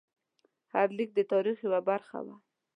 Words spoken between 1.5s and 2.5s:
یوه برخه وه.